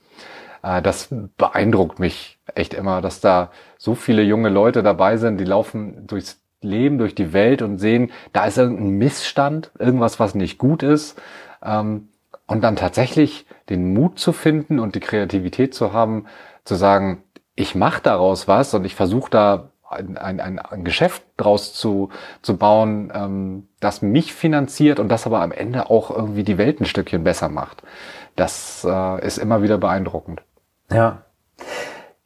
Äh, 0.61 0.83
das 0.83 1.09
beeindruckt 1.37 1.97
mich 1.97 2.37
echt 2.53 2.75
immer, 2.75 3.01
dass 3.01 3.19
da 3.19 3.49
so 3.79 3.95
viele 3.95 4.21
junge 4.21 4.49
Leute 4.49 4.83
dabei 4.83 5.17
sind, 5.17 5.39
die 5.39 5.45
laufen 5.45 6.05
durchs 6.05 6.39
leben 6.61 6.97
durch 6.97 7.15
die 7.15 7.33
Welt 7.33 7.61
und 7.61 7.77
sehen, 7.77 8.11
da 8.33 8.45
ist 8.45 8.57
irgendein 8.57 8.97
Missstand, 8.97 9.71
irgendwas, 9.79 10.19
was 10.19 10.35
nicht 10.35 10.57
gut 10.57 10.83
ist. 10.83 11.19
Ähm, 11.63 12.09
und 12.47 12.61
dann 12.63 12.75
tatsächlich 12.75 13.45
den 13.69 13.93
Mut 13.93 14.19
zu 14.19 14.33
finden 14.33 14.79
und 14.79 14.95
die 14.95 14.99
Kreativität 14.99 15.73
zu 15.73 15.93
haben, 15.93 16.25
zu 16.63 16.75
sagen, 16.75 17.23
ich 17.55 17.75
mache 17.75 18.01
daraus 18.01 18.47
was 18.47 18.73
und 18.73 18.85
ich 18.85 18.95
versuche 18.95 19.29
da 19.29 19.69
ein, 19.89 20.17
ein, 20.17 20.39
ein, 20.39 20.59
ein 20.59 20.83
Geschäft 20.83 21.23
draus 21.37 21.73
zu, 21.73 22.09
zu 22.41 22.57
bauen, 22.57 23.11
ähm, 23.13 23.67
das 23.79 24.01
mich 24.01 24.33
finanziert 24.33 24.99
und 24.99 25.09
das 25.09 25.25
aber 25.25 25.41
am 25.41 25.51
Ende 25.51 25.89
auch 25.89 26.11
irgendwie 26.11 26.43
die 26.43 26.57
Welt 26.57 26.79
ein 26.79 26.85
Stückchen 26.85 27.23
besser 27.23 27.49
macht. 27.49 27.83
Das 28.35 28.85
äh, 28.87 29.25
ist 29.25 29.37
immer 29.37 29.61
wieder 29.61 29.77
beeindruckend. 29.77 30.41
Ja, 30.91 31.23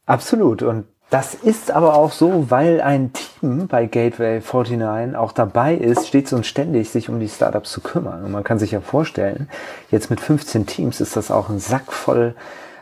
absolut. 0.06 0.62
Und 0.62 0.86
das 1.14 1.36
ist 1.36 1.70
aber 1.70 1.94
auch 1.94 2.12
so, 2.12 2.50
weil 2.50 2.82
ein 2.82 3.14
Team 3.14 3.68
bei 3.68 3.86
Gateway 3.86 4.42
49 4.42 5.16
auch 5.16 5.32
dabei 5.32 5.76
ist, 5.76 6.08
stets 6.08 6.34
und 6.34 6.44
ständig 6.44 6.90
sich 6.90 7.08
um 7.08 7.20
die 7.20 7.30
Startups 7.30 7.72
zu 7.72 7.82
kümmern. 7.82 8.24
Und 8.24 8.32
man 8.32 8.44
kann 8.44 8.58
sich 8.58 8.72
ja 8.72 8.82
vorstellen, 8.82 9.48
jetzt 9.92 10.10
mit 10.10 10.20
15 10.20 10.66
Teams 10.66 11.02
ist 11.02 11.16
das 11.16 11.30
auch 11.30 11.50
ein 11.50 11.60
Sack 11.60 11.94
voll 11.94 12.34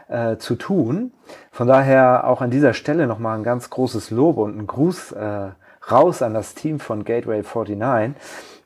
äh, 0.08 0.38
zu 0.38 0.56
tun. 0.56 1.12
Von 1.52 1.68
daher 1.68 2.26
auch 2.26 2.40
an 2.40 2.52
dieser 2.52 2.74
Stelle 2.74 3.06
nochmal 3.06 3.38
ein 3.38 3.44
ganz 3.44 3.70
großes 3.70 4.12
Lob 4.12 4.38
und 4.38 4.58
ein 4.58 4.66
Gruß 4.66 5.12
äh, 5.12 5.50
raus 5.92 6.22
an 6.22 6.34
das 6.34 6.54
Team 6.54 6.80
von 6.80 7.04
Gateway 7.04 7.44
49. 7.44 8.16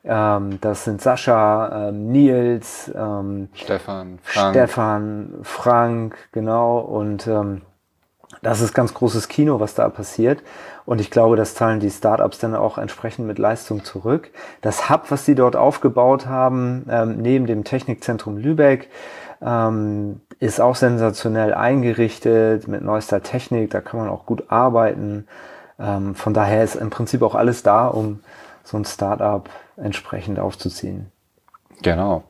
Ähm, 0.04 0.60
das 0.60 0.84
sind 0.84 1.02
Sascha, 1.02 1.88
ähm, 1.88 2.12
Nils, 2.12 2.88
ähm, 2.94 3.48
Stefan, 3.52 4.20
Frank. 4.22 4.54
Stefan, 4.54 5.34
Frank, 5.42 6.16
genau, 6.30 6.78
und 6.78 7.26
ähm, 7.26 7.62
das 8.42 8.60
ist 8.60 8.74
ganz 8.74 8.94
großes 8.94 9.28
Kino, 9.28 9.60
was 9.60 9.74
da 9.74 9.88
passiert. 9.88 10.42
Und 10.84 11.00
ich 11.00 11.10
glaube, 11.10 11.36
das 11.36 11.54
zahlen 11.54 11.80
die 11.80 11.90
Startups 11.90 12.38
dann 12.38 12.54
auch 12.54 12.78
entsprechend 12.78 13.26
mit 13.26 13.38
Leistung 13.38 13.84
zurück. 13.84 14.30
Das 14.60 14.88
Hub, 14.88 15.10
was 15.10 15.24
sie 15.24 15.34
dort 15.34 15.56
aufgebaut 15.56 16.26
haben, 16.26 16.86
ähm, 16.88 17.18
neben 17.18 17.46
dem 17.46 17.64
Technikzentrum 17.64 18.36
Lübeck, 18.36 18.88
ähm, 19.42 20.20
ist 20.38 20.60
auch 20.60 20.76
sensationell 20.76 21.54
eingerichtet 21.54 22.68
mit 22.68 22.82
neuester 22.82 23.22
Technik. 23.22 23.70
Da 23.70 23.80
kann 23.80 24.00
man 24.00 24.08
auch 24.08 24.26
gut 24.26 24.44
arbeiten. 24.48 25.26
Ähm, 25.78 26.14
von 26.14 26.34
daher 26.34 26.62
ist 26.62 26.76
im 26.76 26.90
Prinzip 26.90 27.22
auch 27.22 27.34
alles 27.34 27.62
da, 27.62 27.88
um 27.88 28.20
so 28.64 28.76
ein 28.76 28.84
Startup 28.84 29.48
entsprechend 29.76 30.38
aufzuziehen. 30.38 31.10
Genau. 31.82 32.24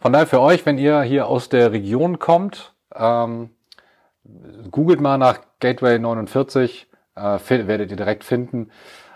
Von 0.00 0.12
daher 0.12 0.26
für 0.26 0.40
euch, 0.40 0.64
wenn 0.64 0.78
ihr 0.78 1.02
hier 1.02 1.26
aus 1.26 1.48
der 1.48 1.72
Region 1.72 2.18
kommt, 2.18 2.72
ähm, 2.94 3.50
googelt 4.70 5.00
mal 5.00 5.18
nach 5.18 5.40
Gateway 5.60 5.98
49, 5.98 6.86
äh, 7.16 7.38
werdet 7.48 7.90
ihr 7.90 7.96
direkt 7.96 8.24
finden. 8.24 8.70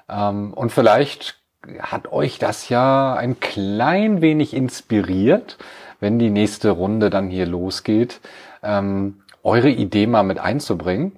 Ähm, 0.08 0.52
und 0.54 0.70
vielleicht 0.70 1.40
hat 1.80 2.12
euch 2.12 2.38
das 2.38 2.68
ja 2.68 3.14
ein 3.14 3.40
klein 3.40 4.20
wenig 4.20 4.54
inspiriert, 4.54 5.58
wenn 6.00 6.18
die 6.18 6.30
nächste 6.30 6.70
Runde 6.70 7.10
dann 7.10 7.28
hier 7.28 7.46
losgeht, 7.46 8.20
ähm, 8.62 9.22
eure 9.42 9.70
Idee 9.70 10.06
mal 10.06 10.22
mit 10.22 10.38
einzubringen. 10.38 11.16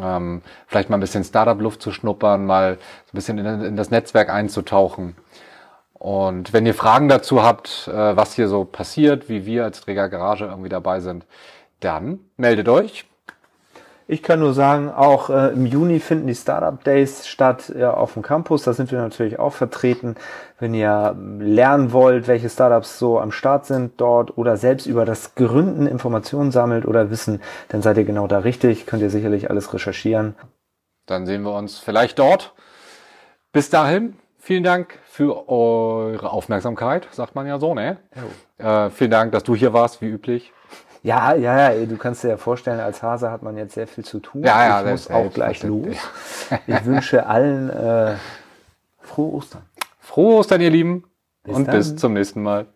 Ähm, 0.00 0.42
vielleicht 0.66 0.90
mal 0.90 0.98
ein 0.98 1.00
bisschen 1.00 1.24
Startup-Luft 1.24 1.80
zu 1.80 1.92
schnuppern, 1.92 2.44
mal 2.44 2.72
ein 2.72 2.78
bisschen 3.12 3.38
in, 3.38 3.46
in, 3.62 3.76
das 3.76 3.90
Netzwerk 3.90 4.28
einzutauchen. 4.28 5.16
Und 5.94 6.52
wenn 6.52 6.66
ihr 6.66 6.74
Fragen 6.74 7.08
dazu 7.08 7.42
habt, 7.42 7.88
äh, 7.88 8.16
was 8.16 8.34
hier 8.34 8.48
so 8.48 8.64
passiert, 8.64 9.28
wie 9.28 9.46
wir 9.46 9.64
als 9.64 9.80
Träger 9.80 10.08
Garage 10.08 10.44
irgendwie 10.44 10.68
dabei 10.68 11.00
sind, 11.00 11.24
dann 11.80 12.20
meldet 12.36 12.68
euch. 12.68 13.06
Ich 14.10 14.22
kann 14.22 14.40
nur 14.40 14.54
sagen, 14.54 14.90
auch 14.90 15.28
äh, 15.28 15.48
im 15.48 15.66
Juni 15.66 16.00
finden 16.00 16.28
die 16.28 16.34
Startup 16.34 16.82
Days 16.82 17.28
statt 17.28 17.70
ja, 17.76 17.92
auf 17.92 18.14
dem 18.14 18.22
Campus. 18.22 18.62
Da 18.62 18.72
sind 18.72 18.90
wir 18.90 18.98
natürlich 18.98 19.38
auch 19.38 19.52
vertreten. 19.52 20.14
Wenn 20.58 20.72
ihr 20.72 21.14
lernen 21.38 21.92
wollt, 21.92 22.26
welche 22.26 22.48
Startups 22.48 22.98
so 22.98 23.20
am 23.20 23.30
Start 23.32 23.66
sind 23.66 24.00
dort 24.00 24.38
oder 24.38 24.56
selbst 24.56 24.86
über 24.86 25.04
das 25.04 25.34
Gründen 25.34 25.86
Informationen 25.86 26.52
sammelt 26.52 26.86
oder 26.86 27.10
wissen, 27.10 27.42
dann 27.68 27.82
seid 27.82 27.98
ihr 27.98 28.04
genau 28.04 28.26
da 28.26 28.38
richtig. 28.38 28.86
Könnt 28.86 29.02
ihr 29.02 29.10
sicherlich 29.10 29.50
alles 29.50 29.74
recherchieren. 29.74 30.34
Dann 31.04 31.26
sehen 31.26 31.42
wir 31.42 31.52
uns 31.52 31.78
vielleicht 31.78 32.18
dort. 32.18 32.54
Bis 33.52 33.68
dahin, 33.68 34.16
vielen 34.38 34.64
Dank 34.64 34.98
für 35.04 35.50
eure 35.50 36.32
Aufmerksamkeit, 36.32 37.08
sagt 37.10 37.34
man 37.34 37.46
ja 37.46 37.58
so, 37.58 37.74
ne? 37.74 37.98
Äh, 38.56 38.88
vielen 38.88 39.10
Dank, 39.10 39.32
dass 39.32 39.42
du 39.42 39.54
hier 39.54 39.74
warst, 39.74 40.00
wie 40.00 40.06
üblich. 40.06 40.50
Ja, 41.02 41.34
ja, 41.34 41.72
ja, 41.72 41.86
du 41.86 41.96
kannst 41.96 42.24
dir 42.24 42.28
ja 42.28 42.36
vorstellen, 42.36 42.80
als 42.80 43.02
Hase 43.02 43.30
hat 43.30 43.42
man 43.42 43.56
jetzt 43.56 43.74
sehr 43.74 43.86
viel 43.86 44.04
zu 44.04 44.18
tun. 44.18 44.42
Ja, 44.42 44.66
ja, 44.66 44.82
ich 44.82 44.90
muss 44.90 45.10
auch 45.10 45.32
gleich 45.32 45.62
los. 45.62 45.96
Ich 46.66 46.84
wünsche 46.84 47.26
allen 47.26 47.70
äh, 47.70 48.14
frohe 49.00 49.34
Ostern. 49.34 49.62
Frohe 50.00 50.36
Ostern, 50.36 50.60
ihr 50.60 50.70
Lieben. 50.70 51.04
Bis 51.44 51.56
und 51.56 51.68
dann. 51.68 51.76
bis 51.76 51.96
zum 51.96 52.12
nächsten 52.14 52.42
Mal. 52.42 52.66